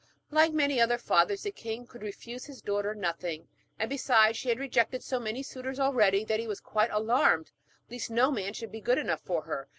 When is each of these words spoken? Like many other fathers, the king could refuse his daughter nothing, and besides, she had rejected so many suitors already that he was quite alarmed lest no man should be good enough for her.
Like 0.31 0.51
many 0.51 0.81
other 0.81 0.97
fathers, 0.97 1.43
the 1.43 1.51
king 1.51 1.85
could 1.85 2.01
refuse 2.01 2.45
his 2.45 2.59
daughter 2.63 2.95
nothing, 2.95 3.47
and 3.77 3.87
besides, 3.87 4.35
she 4.35 4.49
had 4.49 4.57
rejected 4.57 5.03
so 5.03 5.19
many 5.19 5.43
suitors 5.43 5.79
already 5.79 6.25
that 6.25 6.39
he 6.39 6.47
was 6.47 6.59
quite 6.59 6.89
alarmed 6.89 7.51
lest 7.87 8.09
no 8.09 8.31
man 8.31 8.53
should 8.53 8.71
be 8.71 8.81
good 8.81 8.97
enough 8.97 9.21
for 9.21 9.43
her. 9.43 9.69